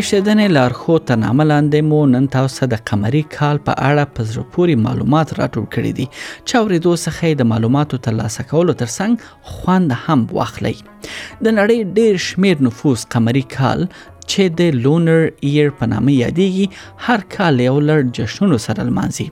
دغه 0.00 0.08
شیدنې 0.08 0.48
لارښود 0.56 1.02
ته 1.08 1.16
نامه 1.22 1.44
لاندې 1.46 1.86
مو 1.88 1.96
نن 2.10 2.26
تاسو 2.34 2.58
ته 2.60 2.66
د 2.74 2.78
قمري 2.90 3.20
کال 3.34 3.58
په 3.64 3.72
اړه 3.72 4.12
په 4.18 4.28
زړه 4.28 4.44
پورې 4.52 4.84
معلومات 4.84 5.32
راټول 5.40 5.66
کړي 5.74 5.92
دي 5.98 6.06
چې 6.12 6.54
اوریدو 6.60 6.92
څخه 7.02 7.34
د 7.40 7.48
معلوماتو 7.50 7.98
ترلاسه 8.06 8.44
کولو 8.52 8.74
ترڅنګ 8.82 9.56
خوند 9.56 9.94
هم 10.04 10.24
واخلي 10.38 10.72
د 10.78 11.56
نړۍ 11.56 11.90
ډیر 12.00 12.22
شمیر 12.28 12.62
نفوس 12.68 13.04
قمري 13.16 13.42
کال 13.56 13.84
چې 13.96 14.56
د 14.62 14.78
لونر 14.86 15.20
ایر 15.24 15.76
په 15.82 15.90
نامه 15.94 16.16
یادېږي 16.16 17.06
هر 17.10 17.26
کال 17.38 17.62
یو 17.68 17.76
لړ 17.90 18.10
جشنونو 18.20 18.62
سره 18.68 18.88
لمانځي 18.92 19.28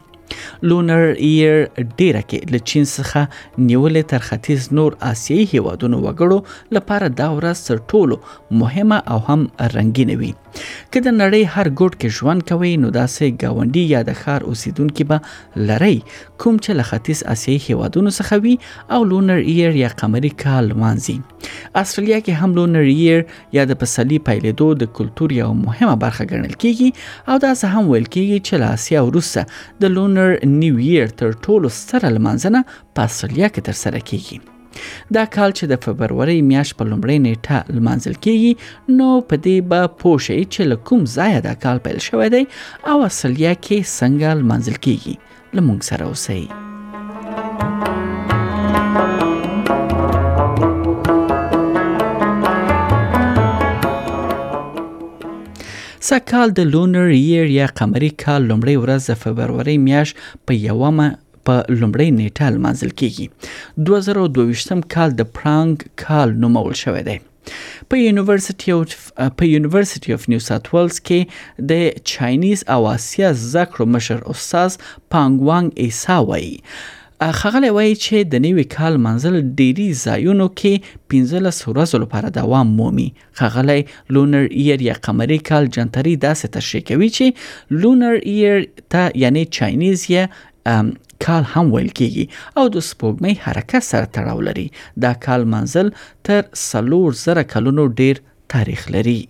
لونر 0.70 1.02
ایر 1.02 1.54
ډیره 1.58 2.20
کې 2.30 2.52
له 2.54 2.58
چین 2.70 2.86
څخه 2.88 3.22
نیولې 3.30 4.08
تر 4.12 4.26
ختیځ 4.26 4.74
نور 4.78 4.96
آسیایي 5.12 5.46
هیوادونو 5.52 6.00
وګړو 6.00 6.76
لپاره 6.78 7.08
دا 7.20 7.28
ورځ 7.38 7.62
تر 7.68 7.78
ټولو 7.92 8.18
مهمه 8.62 8.98
او 9.14 9.18
هم 9.30 9.48
رنگینه 9.76 10.16
وي 10.22 10.30
که 10.94 11.00
د 11.06 11.14
نړۍ 11.22 11.42
هر 11.54 11.66
ګوټ 11.80 11.92
کې 12.02 12.08
ژوند 12.18 12.40
کوي 12.50 12.72
نو 12.82 12.88
داسې 12.98 13.26
گاونډي 13.42 13.84
یا 13.94 14.00
د 14.08 14.18
ښار 14.20 14.40
اوسیدونکو 14.50 15.02
به 15.12 15.18
لري 15.70 15.98
کوم 16.42 16.54
چې 16.64 16.70
له 16.78 16.84
ختیځ 16.90 17.18
اسیایي 17.34 17.60
هیوادونو 17.66 18.10
څخه 18.18 18.34
وي 18.46 18.54
او 18.96 19.00
لونر 19.12 19.38
ایر 19.54 19.72
یا 19.82 19.90
قمري 20.02 20.32
کال 20.44 20.66
وانځي 20.80 21.16
استرالیا 21.80 22.18
کې 22.26 22.32
هم 22.42 22.50
لونر 22.60 22.84
ایر 22.94 23.20
یا 23.60 23.66
د 23.72 23.80
پسلی 23.84 24.18
پیلېدو 24.28 24.68
د 24.82 24.92
کلتور 25.00 25.28
یو 25.42 25.48
مهمه 25.64 25.96
برخه 26.04 26.24
ګڼل 26.32 26.54
کیږي 26.62 26.88
او 27.32 27.36
دا 27.46 27.52
څه 27.60 27.66
هم 27.76 27.82
ویل 27.92 28.06
کیږي 28.14 28.38
چې 28.46 28.54
له 28.62 28.66
اسیا 28.78 29.00
وروسته 29.08 29.46
د 29.86 29.94
لونر 29.96 30.38
نیو 30.60 30.82
ایر 30.90 31.14
تر 31.24 31.34
ټولو 31.46 31.74
ستره 31.80 32.14
لمانځنه 32.18 32.64
په 32.96 33.10
استرالیا 33.10 33.48
کې 33.54 33.68
ترسره 33.70 34.00
کیږي 34.12 34.56
دا 35.16 35.24
کال 35.36 35.50
چې 35.58 35.64
د 35.70 35.80
فبرवरी 35.84 36.36
میاشت 36.50 36.76
په 36.80 36.84
لومړۍ 36.90 37.18
نیټه 37.26 37.58
لمانځل 37.76 38.14
کیږي 38.26 38.52
نو 38.98 39.08
په 39.30 39.40
دې 39.44 39.58
به 39.70 39.90
پوه 40.02 40.18
شئ 40.26 40.38
چې 40.54 40.70
له 40.72 40.80
کوم 40.90 41.04
ځایه 41.16 41.40
دا 41.48 41.54
کال 41.64 41.78
پیل 41.86 41.98
شوی 42.08 42.28
دی 42.36 42.42
او 42.90 42.96
اصلیا 43.10 43.52
کې 43.64 43.78
څنګه 43.98 44.38
لمانځل 44.40 44.76
کیږي 44.88 45.14
لمونږ 45.58 45.90
سره 45.90 46.04
اوسئ 46.12 46.42
سکهال 56.08 56.52
د 56.56 56.60
لونر 56.72 57.08
ایر 57.14 57.48
یا 57.54 57.64
قمري 57.78 58.08
کال 58.24 58.42
لومړی 58.50 58.76
ورځ 58.82 59.08
د 59.10 59.22
فبرवरी 59.22 59.76
میاش 59.88 60.14
په 60.50 60.54
یومه 60.68 61.08
په 61.48 61.56
لومړۍ 61.80 62.08
نیټه 62.18 62.46
لمانځل 62.54 62.90
کیږي 62.98 63.26
2022م 63.88 64.80
کال 64.96 65.08
د 65.20 65.30
پرانګ 65.36 65.74
کال 66.04 66.28
نومول 66.44 66.74
شوی 66.82 67.02
دی 67.08 67.16
په 67.92 67.96
یونیورسيټي 68.06 68.70
اف 68.76 69.32
په 69.42 69.50
یونیورسيټي 69.54 70.10
اف 70.16 70.22
نیو 70.30 70.40
ساوث 70.50 70.68
ویلز 70.74 71.00
کې 71.10 71.66
د 71.72 72.06
چاینیز 72.12 72.64
او 72.76 72.78
آسیا 72.94 73.32
زکړو 73.52 73.84
مشر 73.96 74.18
استاد 74.36 74.86
پانګوانګ 75.16 75.84
ایساوي 75.88 76.54
خغله 77.38 77.70
وای 77.76 77.88
چې 78.00 78.26
د 78.32 78.42
نوې 78.42 78.64
کال 78.74 78.98
منزل 79.04 79.38
ډيري 79.60 79.86
زایونو 80.02 80.44
کې 80.58 80.84
15 81.14 81.40
ورځې 81.46 82.02
لپاره 82.02 82.28
دوام 82.36 82.68
مومي 82.80 83.06
خغله 83.40 84.14
لونر 84.16 84.44
ایر 84.64 84.84
یا 84.88 84.94
قمري 85.06 85.38
کال 85.48 85.66
جنتري 85.78 86.12
داسې 86.26 86.54
تشریح 86.58 86.84
کوي 86.90 87.08
چې 87.16 87.80
لونر 87.86 88.20
ایر 88.34 88.62
ته 88.96 89.10
یعنی 89.24 89.44
چاینیز 89.58 90.04
یا 90.16 90.24
کال 91.26 91.42
هم 91.54 91.66
ویل 91.74 91.90
کیږي 91.98 92.24
او 92.58 92.64
د 92.74 92.84
سپوږمۍ 92.90 93.34
حرکت 93.44 93.82
سره 93.92 94.10
تړاو 94.16 94.40
لري 94.48 94.66
دا 95.02 95.12
کال 95.24 95.42
منزل 95.54 95.86
تر 96.26 96.40
3000 96.62 97.44
کلونو 97.54 97.82
ډیر 98.02 98.16
تاریخ 98.54 98.82
لري 98.94 99.20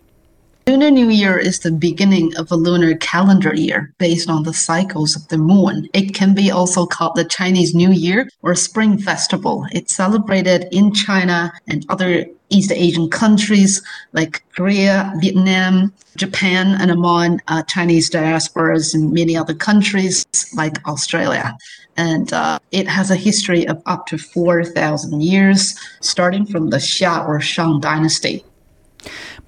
Lunar 0.69 0.91
New 0.91 1.09
Year 1.09 1.39
is 1.39 1.61
the 1.61 1.73
beginning 1.73 2.37
of 2.37 2.53
a 2.53 2.55
lunar 2.55 2.95
calendar 2.97 3.55
year 3.55 3.91
based 3.97 4.29
on 4.29 4.43
the 4.43 4.53
cycles 4.53 5.17
of 5.17 5.27
the 5.29 5.39
moon. 5.39 5.89
It 5.95 6.15
can 6.15 6.35
be 6.35 6.51
also 6.51 6.85
called 6.85 7.17
the 7.17 7.25
Chinese 7.25 7.75
New 7.75 7.91
Year 7.91 8.29
or 8.43 8.55
Spring 8.55 8.99
Festival. 8.99 9.65
It's 9.73 9.97
celebrated 9.97 10.67
in 10.71 10.93
China 10.93 11.51
and 11.69 11.87
other 11.89 12.27
East 12.51 12.71
Asian 12.71 13.09
countries 13.09 13.81
like 14.13 14.43
Korea, 14.55 15.11
Vietnam, 15.23 15.91
Japan, 16.19 16.79
and 16.79 16.91
among 16.91 17.41
uh, 17.49 17.63
Chinese 17.63 18.11
diasporas 18.11 18.95
in 18.95 19.11
many 19.15 19.39
other 19.39 19.55
countries 19.55 20.27
like 20.55 20.87
Australia. 20.87 21.57
And 21.97 22.31
uh, 22.31 22.59
it 22.73 22.87
has 22.89 23.11
a 23.11 23.17
history 23.17 23.67
of 23.69 23.81
up 23.87 24.07
to 24.09 24.19
4,000 24.19 25.23
years, 25.23 25.79
starting 26.03 26.45
from 26.45 26.69
the 26.69 26.77
Xia 26.77 27.27
or 27.27 27.41
Shang 27.41 27.81
dynasty. 27.81 28.45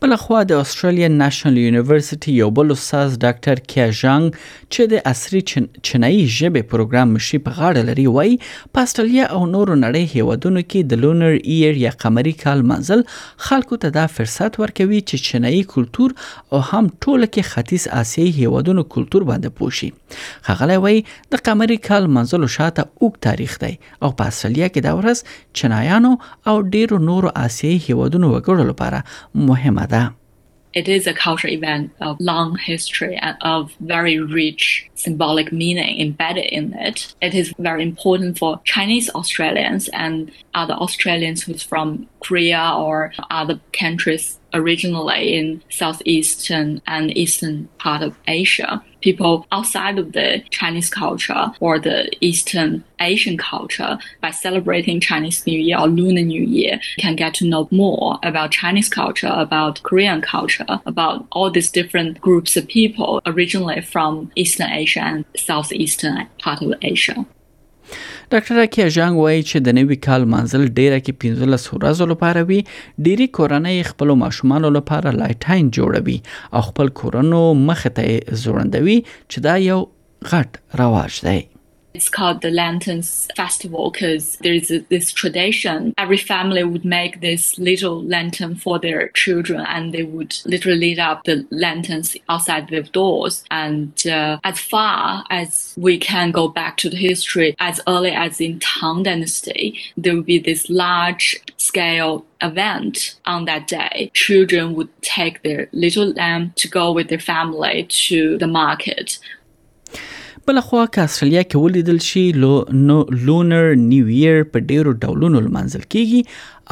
بلخوا 0.03 0.39
د 0.51 0.61
استرالیا 0.65 1.09
نېشنل 1.15 1.57
یونیورسيټي 1.63 2.35
یو 2.43 2.47
بل 2.59 2.75
استاد 2.75 3.17
ډاکټر 3.25 3.61
کیاژنګ 3.73 4.37
چې 4.45 4.87
د 4.93 5.03
عصري 5.11 5.41
چینایي 5.51 6.23
ژبې 6.37 6.71
پروګرام 6.71 7.11
مشي 7.17 7.41
په 7.49 7.57
غاړه 7.59 7.83
لري 7.89 8.07
وای 8.15 8.39
په 8.77 8.89
استرالیا 8.89 9.27
او 9.35 9.41
نورو 9.51 9.77
نړۍ 9.81 10.07
هیوادونو 10.15 10.63
کې 10.67 10.91
د 10.93 11.03
لونر 11.03 11.37
ایر 11.55 11.81
یا 11.83 11.93
قمري 12.05 12.33
کال 12.45 12.65
منزل 12.71 13.03
خلکو 13.49 13.81
ته 13.83 13.97
دا 13.99 14.07
فرصت 14.15 14.57
ورکوي 14.63 15.03
چې 15.03 15.27
چینایي 15.27 15.59
کلچر 15.75 16.17
او 16.23 16.63
هم 16.71 16.81
ټوله 16.87 17.29
کې 17.35 17.51
ختیځ 17.51 17.95
آسیایي 18.03 18.33
هیوادونو 18.39 18.87
کلچر 18.97 19.29
باندې 19.33 19.59
پوښي 19.61 19.91
خغلی 20.49 20.81
وای 20.87 21.05
د 21.37 21.45
قمري 21.51 21.79
کال 21.91 22.11
منزل 22.21 22.49
شاته 22.57 22.87
اوګ 22.89 23.13
تاریخ 23.29 23.59
دی 23.67 23.73
او 23.75 24.13
په 24.23 24.33
استرالیا 24.33 24.73
کې 24.73 24.89
دا 24.89 24.97
ورځ 25.03 25.63
چینایانو 25.63 26.17
او 26.55 26.59
ډیرو 26.79 27.05
نورو 27.13 27.37
آسیایي 27.45 27.85
هیوادونو 27.91 28.35
وګړو 28.35 28.73
لپاره 28.73 29.47
مهمه 29.53 29.89
that? 29.91 30.15
It 30.73 30.89
is 30.89 31.09
a 31.09 31.13
cultural 31.13 31.53
event 31.53 31.91
of 32.01 32.17
long 32.21 32.57
history 32.57 33.17
and 33.17 33.37
of 33.43 33.73
very 33.81 34.21
rich 34.21 34.87
symbolic 34.95 35.53
meaning 35.53 36.01
embedded 36.01 36.45
in 36.47 36.73
it. 36.75 37.13
It 37.21 37.35
is 37.35 37.53
very 37.59 37.83
important 37.83 38.39
for 38.39 38.61
Chinese 38.65 39.11
Australians 39.11 39.89
and 39.89 40.31
other 40.55 40.75
Australians 40.75 41.43
who's 41.43 41.63
from 41.63 42.09
Korea 42.21 42.73
or 42.77 43.13
other 43.31 43.61
countries 43.73 44.39
originally 44.55 45.35
in 45.37 45.63
southeastern 45.71 46.81
and 46.87 47.17
eastern 47.17 47.69
part 47.79 48.03
of 48.03 48.17
Asia. 48.27 48.83
People 49.03 49.47
outside 49.51 49.99
of 49.99 50.13
the 50.13 50.43
Chinese 50.51 50.91
culture 50.91 51.47
or 51.61 51.79
the 51.79 52.11
Eastern 52.21 52.85
Asian 53.01 53.39
culture, 53.39 53.97
by 54.21 54.31
celebrating 54.31 55.01
Chinese 55.01 55.47
New 55.47 55.59
Year 55.59 55.79
or 55.79 55.89
Lunar 55.89 56.21
New 56.21 56.43
Year, 56.43 56.79
can 56.99 57.17
get 57.17 57.33
to 57.35 57.49
know 57.49 57.67
more 57.71 58.19
about 58.23 58.51
Chinese 58.51 58.91
culture, 58.91 59.33
about 59.33 59.83
Korean 59.85 60.21
culture, 60.21 60.67
about 60.85 61.27
all 61.33 61.51
these 61.51 61.71
different 61.71 62.21
groups 62.21 62.57
of 62.59 62.67
people 62.67 63.23
originally 63.25 63.81
from 63.81 64.31
Eastern 64.37 64.71
Asia 64.71 65.01
and 65.01 65.25
Southeastern 65.35 66.29
part 66.39 66.61
of 66.61 66.75
Asia. 66.83 67.25
ډاکټر 68.33 68.55
راکیا 68.63 68.85
جانګ 68.97 69.17
وایي 69.23 69.39
چې 69.51 69.57
د 69.69 69.75
نوي 69.79 69.97
کال 70.07 70.23
منزل 70.35 70.65
ډیره 70.79 70.99
کې 71.05 71.13
15 71.23 71.75
ورځو 71.77 72.05
لپاره 72.13 72.41
وي 72.53 72.61
ډيري 73.09 73.27
کورنۍ 73.41 73.77
خپل 73.91 74.09
ماشومان 74.23 74.63
لپاره 74.79 75.09
لایټاین 75.21 75.65
جوړوي 75.81 76.19
او 76.59 76.67
خپل 76.71 76.87
کورونو 77.05 77.41
مخ 77.69 77.81
ته 77.97 78.05
ځوړندوي 78.43 78.99
چې 79.31 79.39
دا 79.49 79.55
یو 79.71 79.79
غټ 80.35 80.51
رواج 80.83 81.13
دی 81.31 81.41
It's 81.95 82.09
called 82.09 82.43
the 82.43 82.51
Lanterns 82.51 83.27
Festival 83.37 83.91
because 83.91 84.37
there 84.37 84.53
is 84.55 84.71
a, 84.71 84.79
this 84.91 85.11
tradition. 85.13 85.93
Every 85.99 86.17
family 86.19 86.63
would 86.63 86.85
make 86.85 87.21
this 87.21 87.59
little 87.59 88.03
lantern 88.05 88.55
for 88.57 88.79
their 88.79 89.09
children 89.09 89.63
and 89.67 89.93
they 89.93 90.05
would 90.05 90.37
literally 90.47 90.81
light 90.95 90.99
up 91.09 91.25
the 91.25 91.47
lanterns 91.51 92.17
outside 92.29 92.69
their 92.69 92.83
doors. 92.85 93.43
And 93.51 93.91
uh, 94.07 94.39
as 94.45 94.59
far 94.61 95.25
as 95.31 95.75
we 95.77 95.99
can 95.99 96.31
go 96.31 96.47
back 96.49 96.77
to 96.79 96.89
the 96.91 96.97
history, 96.97 97.55
as 97.59 97.81
early 97.89 98.11
as 98.13 98.41
in 98.41 98.61
Tang 98.61 99.03
Dynasty, 99.03 99.79
there 99.97 100.15
would 100.15 100.27
be 100.27 100.39
this 100.39 100.71
large 100.71 101.39
scale 101.59 102.25
event 102.41 103.17
on 103.27 103.45
that 103.47 103.67
day. 103.69 104.11
Children 104.15 104.75
would 104.75 104.91
take 105.03 105.43
their 105.43 105.69
little 105.73 106.13
lamb 106.13 106.53
to 106.57 106.69
go 106.69 106.93
with 106.93 107.09
their 107.09 107.19
family 107.19 107.85
to 108.07 108.39
the 108.39 108.47
market 108.47 109.19
بل 110.51 110.61
خوا 110.61 110.87
که 110.87 111.01
استرالیا 111.07 111.43
کې 111.43 111.57
ولیدل 111.63 111.99
شي 112.05 112.21
لو 112.45 112.55
نو 112.87 112.95
لونر 113.27 113.69
نیو 113.91 114.07
ایئر 114.15 114.39
په 114.55 114.63
ډیرو 114.71 114.93
ډولونو 115.03 115.41
لمانځل 115.47 115.85
کیږي 115.93 116.21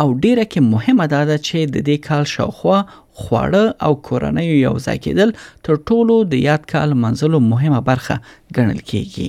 او 0.05 0.07
ډیره 0.23 0.45
کې 0.53 0.61
مهمه 0.75 1.07
دا 1.15 1.21
ده 1.29 1.37
چې 1.47 1.59
د 1.75 1.85
دې 1.89 1.97
کال 2.07 2.25
شاوخوا 2.35 2.79
خواړه 3.23 3.65
او 3.89 3.93
کورنۍ 4.09 4.49
یو 4.67 4.73
ځای 4.87 4.99
کېدل 5.05 5.31
تر 5.69 5.75
ټولو 5.93 6.17
د 6.33 6.43
یاد 6.49 6.63
کال 6.73 6.91
منځلو 7.05 7.39
مهمه 7.53 7.81
برخه 7.91 8.17
ګڼل 8.59 8.81
کیږي 8.91 9.29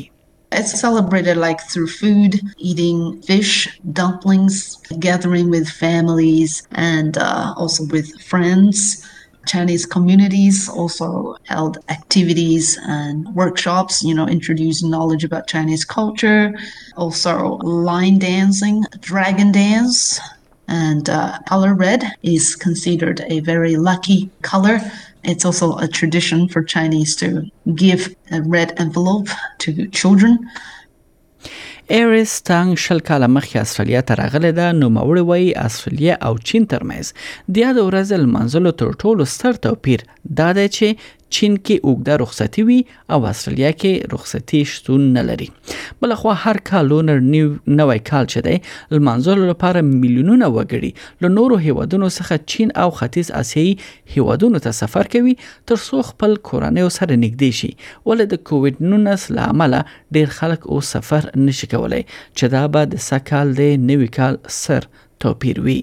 It's 0.60 0.72
celebrated 0.86 1.38
like 1.46 1.60
through 1.74 1.90
food, 2.00 2.38
eating 2.72 3.00
fish, 3.30 3.51
dumplings, 4.01 4.56
gathering 5.07 5.51
with 5.57 5.68
families, 5.86 6.54
and 6.92 7.19
uh, 7.25 7.50
also 7.66 7.84
with 7.96 8.07
friends. 8.34 8.80
Chinese 9.50 9.84
communities 9.88 10.69
also 10.69 11.36
held 11.46 11.80
activities 11.90 12.78
and 12.84 13.28
workshops, 13.34 14.04
you 14.04 14.13
know, 14.13 14.28
introducing 14.28 14.92
knowledge 14.92 15.24
about 15.24 15.48
Chinese 15.48 15.84
culture, 15.84 16.54
also 16.96 17.56
line 17.63 18.19
dancing, 18.19 18.84
dragon 19.01 19.51
dance. 19.51 20.19
And 20.68 21.10
uh, 21.10 21.40
color 21.48 21.74
red 21.74 22.04
is 22.22 22.56
considered 22.56 23.22
a 23.28 23.40
very 23.40 23.75
lucky 23.75 24.30
color. 24.44 24.80
It's 25.24 25.44
also 25.46 25.80
a 25.80 25.88
tradition 25.88 26.48
for 26.48 26.63
Chinese 26.63 27.16
to 27.16 27.50
give 27.74 28.16
a 28.31 28.44
red 28.44 28.80
envelope 28.80 29.30
to 29.63 29.88
children 29.88 30.38
ایریس 31.97 32.31
ټانګ 32.47 32.69
شل 32.83 33.00
کاله 33.07 33.27
مخکې 33.36 33.57
استرالیا 33.68 34.01
ته 34.09 34.13
راغله 34.19 34.50
ده 34.59 34.65
نو 34.80 34.88
موري 34.97 35.21
وای 35.30 35.45
استرالیا 35.68 36.15
او 36.27 36.31
چین 36.50 36.63
ترمنځ 36.71 37.06
د 37.53 37.63
یاد 37.63 37.77
ورځ 37.88 38.09
منځلو 38.33 38.71
تر 38.81 38.88
ټولو 39.03 39.24
ستر 39.36 39.53
توپیر 39.65 40.00
دا 40.41 40.50
دی 40.57 40.68
چې 40.75 40.88
چین 41.37 41.55
کې 41.67 41.75
اوګده 41.87 42.15
رخصتي 42.21 42.63
وي 42.67 42.77
او 43.15 43.19
استرالیا 43.31 43.69
کې 43.73 44.13
رخصتي 44.15 44.61
شتون 44.71 45.03
نه 45.17 45.23
لري 45.29 45.47
بل 46.05 46.13
خو 46.21 46.33
هر 46.43 46.59
کالونر 46.69 47.19
نیو 47.33 47.49
نوې 47.79 47.99
کال 48.11 48.29
چي 48.33 48.43
دی 48.47 48.55
لمنځل 48.95 49.43
لپاره 49.51 49.83
میلیونونه 49.89 50.49
وګړي 50.55 50.91
له 51.25 51.33
نورو 51.35 51.59
هیوادونو 51.65 52.09
څخه 52.15 52.55
چین 52.55 52.73
او 52.85 52.87
ختیځ 53.01 53.31
آسیایي 53.43 53.75
هیوادونو 54.15 54.63
ته 54.67 54.75
سفر 54.81 55.11
کوي 55.17 55.35
تر 55.71 55.77
څو 55.87 56.01
خپل 56.09 56.35
کورنۍ 56.51 56.89
سره 56.97 57.15
نږدې 57.19 57.59
شي 57.59 57.71
ول 58.11 58.25
د 58.33 58.43
کووډ 58.51 58.89
19 58.95 59.37
لامل 59.39 59.77
ډیر 60.17 60.35
خلک 60.39 60.67
او 60.73 60.81
سفر 60.93 61.29
نشي 61.47 61.71
کولای 61.75 62.01
چې 62.17 62.55
دا 62.57 62.65
به 62.77 62.91
د 62.97 63.03
سکهال 63.11 63.55
دی 63.63 63.71
نوې 63.85 64.19
کال 64.19 64.41
سر 64.61 64.91
توپیر 65.25 65.63
وي 65.65 65.79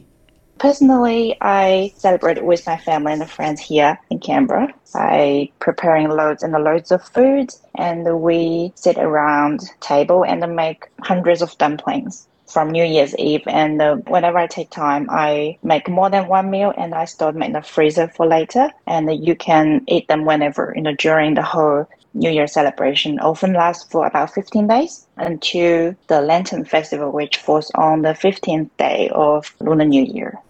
Personally, 0.58 1.36
I 1.42 1.92
celebrate 1.98 2.42
with 2.42 2.66
my 2.66 2.78
family 2.78 3.12
and 3.12 3.30
friends 3.30 3.60
here 3.60 4.00
in 4.08 4.18
Canberra 4.18 4.72
by 4.94 5.50
preparing 5.60 6.08
loads 6.08 6.42
and 6.42 6.54
loads 6.54 6.90
of 6.90 7.02
food, 7.04 7.50
and 7.76 8.20
we 8.22 8.72
sit 8.74 8.96
around 8.96 9.60
table 9.80 10.24
and 10.24 10.40
make 10.56 10.88
hundreds 11.02 11.42
of 11.42 11.56
dumplings 11.58 12.26
from 12.46 12.70
New 12.70 12.84
Year's 12.84 13.14
Eve. 13.18 13.42
And 13.46 13.80
uh, 13.82 13.96
whenever 14.08 14.38
I 14.38 14.46
take 14.46 14.70
time, 14.70 15.08
I 15.10 15.58
make 15.62 15.88
more 15.90 16.08
than 16.08 16.26
one 16.26 16.50
meal 16.50 16.72
and 16.78 16.94
I 16.94 17.04
store 17.04 17.32
them 17.32 17.42
in 17.42 17.52
the 17.52 17.60
freezer 17.62 18.08
for 18.08 18.26
later. 18.26 18.70
And 18.86 19.10
uh, 19.10 19.12
you 19.12 19.36
can 19.36 19.82
eat 19.86 20.08
them 20.08 20.24
whenever, 20.24 20.72
you 20.74 20.82
know, 20.82 20.94
during 20.94 21.34
the 21.34 21.42
whole 21.42 21.86
New 22.14 22.30
Year 22.30 22.46
celebration. 22.46 23.20
Often 23.20 23.52
lasts 23.52 23.88
for 23.90 24.06
about 24.06 24.32
15 24.32 24.66
days 24.68 25.06
until 25.18 25.94
the 26.08 26.22
Lantern 26.22 26.64
Festival, 26.64 27.12
which 27.12 27.36
falls 27.36 27.70
on 27.74 28.02
the 28.02 28.14
15th 28.14 28.70
day 28.78 29.10
of 29.12 29.52
Lunar 29.60 29.84
New 29.84 30.02
Year. 30.02 30.40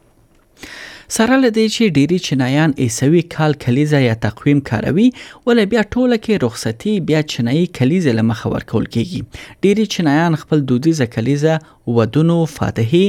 سره 1.17 1.35
له 1.43 1.49
دې 1.58 1.67
چې 1.75 1.94
ډيري 1.97 2.17
چینایان 2.29 2.70
ایسوي 2.85 3.20
کال 3.35 3.53
کلیزه 3.64 3.99
یا 4.08 4.14
تقویم 4.26 4.58
کاروي 4.70 5.05
ولې 5.47 5.64
بیا 5.75 5.82
ټوله 5.94 6.17
کې 6.25 6.35
رخصتي 6.47 6.94
بیا 7.11 7.20
چینایي 7.35 7.62
کلیزه 7.81 8.12
لمخه 8.19 8.47
ورکول 8.55 8.87
کیږي 8.97 9.20
ډيري 9.67 9.87
چینایان 9.94 10.35
خپل 10.43 10.58
دودیزه 10.73 11.06
کلیزه 11.17 11.55
ودونو 11.99 12.38
فاتحي 12.58 13.03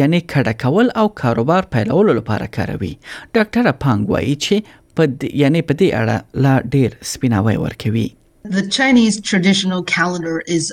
یعنی 0.00 0.20
کډه 0.32 0.54
کول 0.64 0.86
او 1.04 1.08
کاروبار 1.22 1.62
پیلولو 1.76 2.12
لپاره 2.20 2.50
کاروي 2.58 2.92
ډاکټر 3.34 3.64
پانګ 3.86 4.00
وایي 4.16 4.36
چې 4.48 4.82
په 4.98 5.32
یعنی 5.44 5.60
په 5.70 5.82
دې 5.84 6.04
اړه 6.04 6.44
لا 6.44 6.54
ډیر 6.76 6.90
سپیناوی 7.14 7.56
ورکوي 7.64 8.08
The 8.46 8.66
Chinese 8.68 9.22
traditional 9.22 9.82
calendar 9.82 10.42
is 10.46 10.70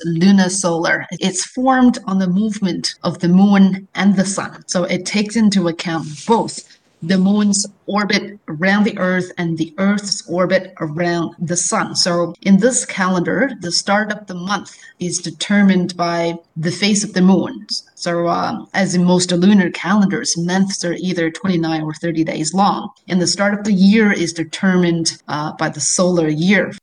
solar. 0.59 1.05
It's 1.09 1.45
formed 1.45 1.99
on 2.03 2.19
the 2.19 2.27
movement 2.27 2.95
of 3.01 3.19
the 3.19 3.29
moon 3.29 3.87
and 3.95 4.17
the 4.17 4.25
sun. 4.25 4.65
So 4.67 4.83
it 4.83 5.05
takes 5.05 5.37
into 5.37 5.69
account 5.69 6.25
both 6.27 6.67
the 7.01 7.17
moon's 7.17 7.65
orbit 7.85 8.37
around 8.49 8.83
the 8.83 8.97
earth 8.97 9.31
and 9.37 9.57
the 9.57 9.73
earth's 9.77 10.21
orbit 10.27 10.73
around 10.81 11.33
the 11.39 11.55
sun. 11.55 11.95
So 11.95 12.35
in 12.41 12.57
this 12.57 12.83
calendar, 12.83 13.51
the 13.61 13.71
start 13.71 14.11
of 14.11 14.27
the 14.27 14.35
month 14.35 14.77
is 14.99 15.19
determined 15.19 15.95
by 15.95 16.37
the 16.57 16.73
phase 16.73 17.05
of 17.05 17.13
the 17.13 17.21
moon. 17.21 17.67
So 17.95 18.27
uh, 18.27 18.65
as 18.73 18.95
in 18.95 19.05
most 19.05 19.31
lunar 19.31 19.71
calendars, 19.71 20.37
months 20.37 20.83
are 20.83 20.95
either 20.95 21.31
29 21.31 21.83
or 21.83 21.93
30 21.93 22.25
days 22.25 22.53
long. 22.53 22.89
And 23.07 23.21
the 23.21 23.27
start 23.27 23.53
of 23.53 23.63
the 23.63 23.71
year 23.71 24.11
is 24.11 24.33
determined 24.33 25.17
uh, 25.29 25.53
by 25.53 25.69
the 25.69 25.79
solar 25.79 26.27
year. 26.27 26.73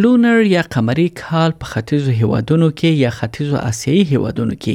لونر 0.00 0.40
یا 0.54 0.62
قمري 0.74 1.04
کال 1.20 1.50
په 1.60 1.66
ختیځو 1.72 2.12
هیوادونو 2.20 2.66
کې 2.80 2.90
یا 3.04 3.10
ختیځو 3.18 3.56
آسیایي 3.70 4.02
هیوادونو 4.12 4.54
کې 4.66 4.74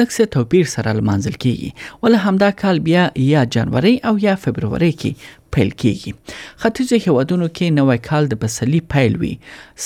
لکه 0.00 0.20
توپیر 0.36 0.64
سره 0.74 0.88
لمانځل 1.00 1.36
کیږي 1.42 1.70
ول 2.06 2.14
همدا 2.28 2.50
کال 2.62 2.76
بیا 2.88 3.04
یا 3.32 3.42
جنوري 3.58 3.94
او 4.10 4.14
یا 4.28 4.34
فبروري 4.46 4.92
کې 5.00 5.10
پیل 5.56 5.70
کیږي 5.80 6.10
ختیځو 6.62 6.96
هیوادونو 7.04 7.46
کې 7.56 7.66
نوې 7.78 7.98
کال 8.10 8.22
د 8.32 8.44
بسلی 8.44 8.80
پیل 8.94 9.12
وی 9.24 9.34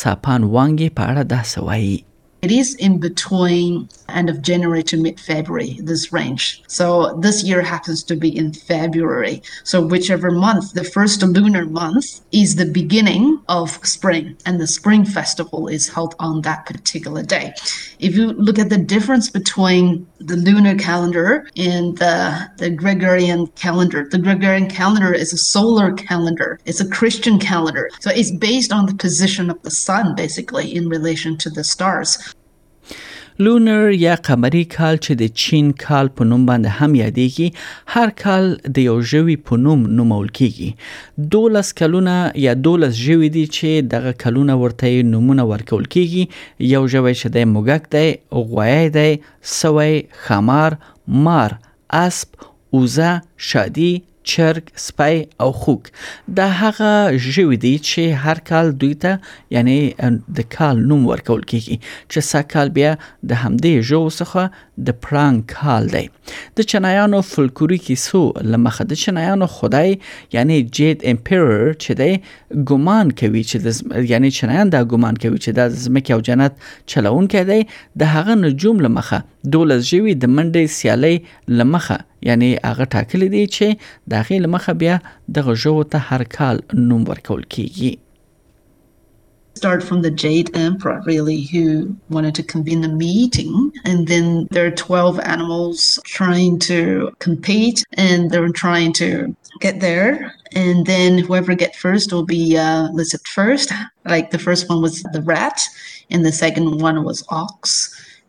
ساپان 0.03 0.41
وانګي 0.55 0.89
په 0.97 1.03
اړه 1.11 1.23
دا 1.35 1.41
سوایي 1.55 1.97
It 2.45 2.53
is 2.53 2.75
in 2.75 2.99
between 2.99 3.89
end 4.11 4.29
of 4.29 4.43
January 4.43 4.83
to 4.85 4.99
mid 4.99 5.19
February, 5.19 5.81
this 5.83 6.13
range. 6.13 6.63
So 6.69 7.17
this 7.23 7.43
year 7.43 7.63
happens 7.63 8.03
to 8.05 8.17
be 8.17 8.37
in 8.37 8.53
February. 8.53 9.43
So 9.65 9.81
whichever 9.81 10.31
month, 10.31 10.75
the 10.75 10.85
first 10.85 11.23
lunar 11.23 11.65
month 11.65 12.21
is 12.33 12.55
the 12.57 12.67
beginning 12.67 13.41
of 13.49 13.71
spring, 13.87 14.37
and 14.45 14.61
the 14.61 14.67
spring 14.67 15.07
festival 15.07 15.69
is 15.69 15.89
held 15.89 16.15
on 16.19 16.43
that 16.43 16.67
particular 16.67 17.23
day. 17.23 17.55
If 17.99 18.15
you 18.15 18.35
look 18.35 18.59
at 18.59 18.69
the 18.69 18.77
difference 18.77 19.31
between 19.31 20.07
the 20.19 20.37
lunar 20.37 20.77
calendar 20.77 21.49
and 21.57 21.97
the, 21.97 22.47
the 22.59 22.69
Gregorian 22.69 23.47
calendar, 23.57 24.07
the 24.11 24.19
Gregorian 24.19 24.69
calendar 24.69 25.15
is 25.15 25.33
a 25.33 25.39
solar 25.39 25.93
calendar, 25.95 26.61
it's 26.67 26.81
a 26.81 26.91
Christian 26.91 27.39
calendar. 27.39 27.89
So 28.01 28.11
it's 28.11 28.31
based 28.31 28.71
on 28.71 28.85
the 28.85 28.95
position 28.95 29.49
of 29.49 29.61
the 29.63 29.71
sun, 29.71 30.15
basically, 30.15 30.75
in 30.75 30.91
relation 30.91 31.39
to 31.39 31.49
the 31.49 31.65
stars. 31.65 32.19
لونر 33.43 33.91
یا 34.05 34.15
قمري 34.27 34.61
کال 34.75 34.97
چې 35.05 35.13
د 35.21 35.31
چین 35.45 35.71
کال 35.85 36.11
په 36.19 36.25
نوم 36.33 36.43
باندې 36.49 36.83
هم 36.83 36.95
یادېږي 37.03 37.47
هر 37.95 38.13
کال 38.23 38.45
د 38.77 38.85
یو 38.89 38.95
ژوي 39.13 39.37
په 39.49 39.59
نوم 39.65 39.81
نومول 40.01 40.29
کیږي 40.41 40.69
12 41.35 41.73
کلونه 41.81 42.15
یا 42.45 42.55
12 42.69 42.93
ژوي 43.07 43.29
دي 43.39 43.45
چې 43.57 43.91
دغه 43.97 44.13
کلونه 44.23 44.59
ورته 44.63 44.93
نمونه 45.11 45.49
ورکول 45.53 45.85
کیږي 45.95 46.25
یو 46.77 46.83
ژوي 46.95 47.15
چې 47.23 47.29
د 47.39 47.53
موګک 47.57 47.83
دی 47.95 48.07
غوای 48.55 48.89
دی 49.01 49.11
سوی 49.61 49.95
خمار 50.25 50.79
مار 51.27 51.59
اسب 52.05 52.29
اوزه 52.75 53.11
شادي 53.51 53.93
چرګ 54.31 54.65
سپی 54.85 55.19
او 55.45 55.49
خوک 55.63 55.89
دا 56.39 56.47
هغه 56.61 56.93
ژوي 57.35 57.57
دي 57.65 57.73
چې 57.89 58.23
هر 58.27 58.41
کال 58.51 58.71
دوی 58.85 58.93
ته 59.05 59.35
یعنی 59.57 59.77
د 60.39 60.47
کال 60.57 60.81
نوم 60.93 61.07
ورکول 61.11 61.43
کیږي 61.51 61.77
چې 62.13 62.21
سا 62.31 62.43
کال 62.55 62.73
بیا 62.79 62.93
د 63.33 63.43
همدې 63.43 63.91
ژو 63.91 64.01
څخه 64.21 64.87
د 64.89 64.97
پرانګ 65.07 65.59
کال 65.59 65.91
دی 65.97 66.05
د 66.61 66.69
چنایانو 66.75 67.21
فولکوري 67.33 67.79
کیسو 67.91 68.23
لمخه 68.55 68.89
د 68.95 69.01
چنایانو 69.05 69.51
خدای 69.59 69.95
یعنی 70.39 70.61
جید 70.81 71.07
امپیرر 71.13 71.63
چې 71.75 72.01
دی 72.01 72.65
ګومان 72.73 73.13
کوي 73.23 73.45
چې 73.53 73.69
د 73.69 74.11
یعنی 74.15 74.33
چنایان 74.41 74.75
دا 74.77 74.83
ګومان 74.97 75.21
کوي 75.27 75.37
چې 75.37 75.61
د 75.61 75.79
زمکه 75.85 76.19
او 76.19 76.27
جنت 76.31 76.67
چلون 76.95 77.31
کړي 77.37 77.81
د 78.05 78.13
هغه 78.17 78.39
نجوم 78.47 78.85
لمخه 78.89 79.23
د 79.53 80.27
منډې 80.35 81.15
لمخه 81.59 81.97
یعنی 82.29 82.49
هغه 82.69 82.85
ټاکلې 82.95 83.29
دي 83.35 83.45
چې 83.55 83.67
بیا 84.83 84.97
د 85.37 85.45
غژو 85.49 85.77
ته 85.95 85.99
هر 86.09 86.23
کال 86.37 86.57
نوم 86.89 87.03
ورکول 87.13 87.45
کیږي 87.57 87.93
start 89.63 89.83
from 89.89 90.01
the 90.07 90.11
Jade 90.23 90.49
Emperor, 90.69 90.99
really, 91.09 91.37
who 91.53 91.65
wanted 92.15 92.35
to 92.39 92.43
convene 92.53 92.83
a 92.85 92.93
meeting. 93.07 93.53
And 93.91 94.01
then 94.13 94.27
there 94.57 94.65
are 94.67 94.77
12 94.79 95.21
animals 95.35 95.85
trying 96.15 96.59
to 96.71 96.79
compete 97.27 97.79
and 98.07 98.33
they're 98.33 98.57
trying 98.65 98.93
to 99.03 99.09
get 99.65 99.79
there. 99.85 100.13
And 100.65 100.85
then 100.93 101.19
whoever 101.29 101.55
gets 101.63 101.77
first 101.87 102.13
will 102.17 102.27
be 102.39 102.45
uh, 102.67 102.83
listed 103.01 103.21
first. 103.39 103.69
Like 104.17 104.33
the 104.33 104.43
first 104.49 104.69
one 104.75 104.83
was 104.89 104.97
the 105.17 105.23
rat, 105.33 105.59
and 106.11 106.27
the 106.29 106.37
second 106.45 106.83
one 106.89 106.99
was 107.11 107.25
ox 107.43 107.79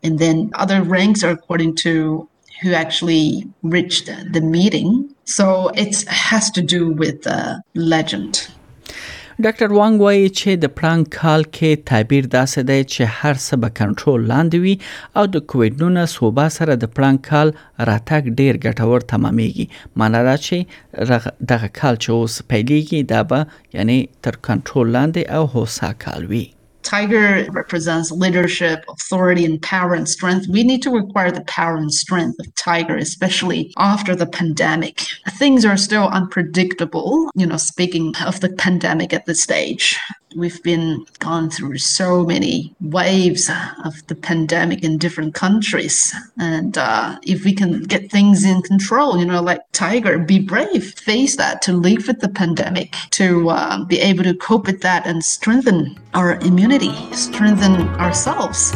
And 0.03 0.19
then 0.19 0.51
other 0.55 0.81
ranks 0.83 1.23
are 1.23 1.31
according 1.31 1.75
to 1.77 2.27
who 2.61 2.73
actually 2.73 3.47
reached 3.63 4.05
the 4.31 4.41
meeting. 4.41 5.13
So 5.25 5.69
it 5.69 6.03
has 6.07 6.49
to 6.51 6.61
do 6.61 6.81
with 7.03 7.15
the 7.31 7.45
legend. 7.91 8.37
ډاکټر 9.43 9.71
وانګ 9.77 9.97
وایي 10.03 10.27
چې 10.39 10.51
د 10.59 10.65
پلان 10.77 11.01
کال 11.15 11.41
کې 11.55 11.69
تعبیر 11.89 12.25
داسې 12.35 12.59
دی 12.69 12.77
چې 12.93 13.01
هر 13.15 13.33
څه 13.45 13.53
به 13.63 13.69
کنټرول 13.79 14.19
لاندې 14.31 14.57
وي 14.65 14.75
او 15.21 15.25
د 15.33 15.37
کووډونو 15.53 16.03
صوبا 16.15 16.45
سره 16.59 16.73
د 16.85 16.93
پلان 16.99 17.17
کال 17.27 17.47
راتګ 17.89 18.23
ډیر 18.39 18.53
ګټور 18.65 18.99
تمامېږي 19.11 19.65
معنی 20.01 20.21
دا 20.31 20.35
چې 20.47 21.37
دغه 21.53 21.67
کال 21.79 21.93
چې 22.03 22.09
اوس 22.17 22.33
پیلېږي 22.49 23.01
دا 23.11 23.21
به 23.29 23.39
یعنی 23.79 23.99
تر 24.23 24.33
کنټرول 24.49 24.87
لاندې 24.95 25.21
او 25.39 25.43
هوسا 25.57 25.89
کال 26.05 26.21
وي 26.31 26.45
Tiger 26.85 27.47
represents 27.51 28.11
leadership, 28.11 28.85
authority, 28.87 29.43
and 29.43 29.61
power 29.61 29.95
and 29.95 30.07
strength. 30.07 30.47
We 30.47 30.63
need 30.63 30.83
to 30.83 30.95
acquire 30.97 31.31
the 31.31 31.41
power 31.45 31.77
and 31.77 31.91
strength 31.91 32.39
of 32.39 32.53
Tiger, 32.55 32.95
especially 32.95 33.73
after 33.77 34.15
the 34.15 34.27
pandemic. 34.27 35.03
Things 35.31 35.65
are 35.65 35.77
still 35.77 36.07
unpredictable, 36.07 37.31
you 37.35 37.47
know, 37.47 37.57
speaking 37.57 38.13
of 38.23 38.39
the 38.39 38.49
pandemic 38.49 39.11
at 39.13 39.25
this 39.25 39.41
stage 39.41 39.97
we've 40.35 40.61
been 40.63 41.05
gone 41.19 41.49
through 41.49 41.77
so 41.77 42.25
many 42.25 42.75
waves 42.81 43.49
of 43.85 44.05
the 44.07 44.15
pandemic 44.15 44.83
in 44.83 44.97
different 44.97 45.33
countries. 45.33 46.13
And 46.37 46.77
uh, 46.77 47.17
if 47.23 47.45
we 47.45 47.53
can 47.53 47.83
get 47.83 48.11
things 48.11 48.43
in 48.43 48.61
control, 48.61 49.17
you 49.17 49.25
know, 49.25 49.41
like 49.41 49.61
Tiger, 49.71 50.19
be 50.19 50.39
brave, 50.39 50.93
face 50.95 51.37
that, 51.37 51.61
to 51.63 51.73
live 51.73 52.07
with 52.07 52.19
the 52.19 52.29
pandemic, 52.29 52.95
to 53.11 53.49
uh, 53.49 53.83
be 53.85 53.99
able 54.01 54.23
to 54.25 54.35
cope 54.35 54.67
with 54.67 54.81
that 54.81 55.05
and 55.07 55.23
strengthen 55.23 55.97
our 56.13 56.35
immunity, 56.41 56.93
strengthen 57.13 57.87
ourselves. 57.97 58.75